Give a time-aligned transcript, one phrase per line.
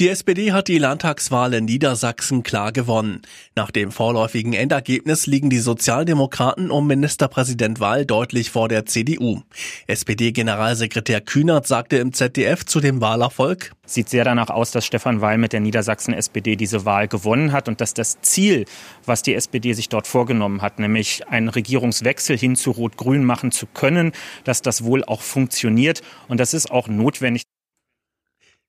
[0.00, 3.20] Die SPD hat die Landtagswahl in Niedersachsen klar gewonnen.
[3.54, 9.42] Nach dem vorläufigen Endergebnis liegen die Sozialdemokraten um Ministerpräsident Wahl deutlich vor der CDU.
[9.86, 15.36] SPD-Generalsekretär Kühnert sagte im ZDF zu dem Wahlerfolg, Sieht sehr danach aus, dass Stefan Weil
[15.36, 18.64] mit der Niedersachsen-SPD diese Wahl gewonnen hat und dass das Ziel,
[19.04, 23.66] was die SPD sich dort vorgenommen hat, nämlich einen Regierungswechsel hin zu Rot-Grün machen zu
[23.66, 24.12] können,
[24.44, 27.42] dass das wohl auch funktioniert und das ist auch notwendig.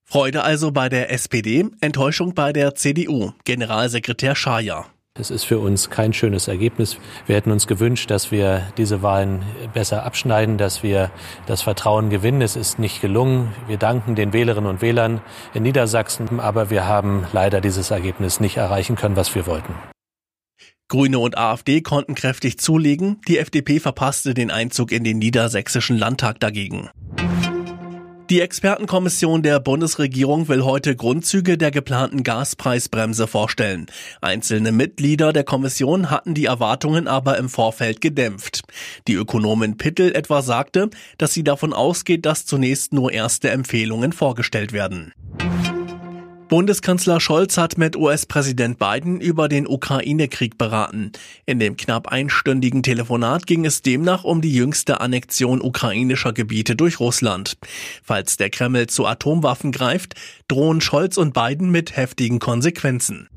[0.05, 3.31] Freude also bei der SPD, Enttäuschung bei der CDU.
[3.45, 4.85] Generalsekretär Schaja.
[5.15, 6.97] Es ist für uns kein schönes Ergebnis.
[7.27, 11.11] Wir hätten uns gewünscht, dass wir diese Wahlen besser abschneiden, dass wir
[11.45, 12.41] das Vertrauen gewinnen.
[12.41, 13.53] Es ist nicht gelungen.
[13.67, 15.21] Wir danken den Wählerinnen und Wählern
[15.53, 19.75] in Niedersachsen, aber wir haben leider dieses Ergebnis nicht erreichen können, was wir wollten.
[20.87, 23.21] Grüne und AfD konnten kräftig zulegen.
[23.27, 26.89] Die FDP verpasste den Einzug in den niedersächsischen Landtag dagegen.
[28.29, 33.87] Die Expertenkommission der Bundesregierung will heute Grundzüge der geplanten Gaspreisbremse vorstellen.
[34.21, 38.61] Einzelne Mitglieder der Kommission hatten die Erwartungen aber im Vorfeld gedämpft.
[39.09, 44.71] Die Ökonomin Pittel etwa sagte, dass sie davon ausgeht, dass zunächst nur erste Empfehlungen vorgestellt
[44.71, 45.11] werden.
[46.49, 51.11] Bundeskanzler Scholz hat mit US-Präsident Biden über den Ukraine-Krieg beraten.
[51.45, 56.99] In dem knapp einstündigen Telefonat ging es demnach um die jüngste Annexion ukrainischer Gebiete durch
[56.99, 57.57] Russland.
[58.03, 60.15] Falls der Kreml zu Atomwaffen greift,
[60.47, 63.29] drohen Scholz und Biden mit heftigen Konsequenzen.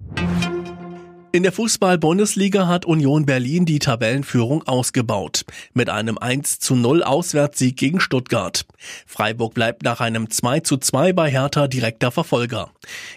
[1.36, 5.44] In der Fußball-Bundesliga hat Union Berlin die Tabellenführung ausgebaut.
[5.74, 8.64] Mit einem 1 zu 0 Auswärtssieg gegen Stuttgart.
[9.04, 12.70] Freiburg bleibt nach einem 2 zu 2 bei Hertha direkter Verfolger.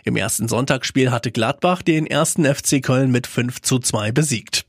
[0.03, 4.65] Im ersten Sonntagsspiel hatte Gladbach den ersten FC Köln mit 5 zu 2 besiegt.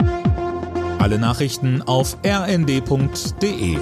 [1.01, 3.79] Alle Nachrichten auf rnd.de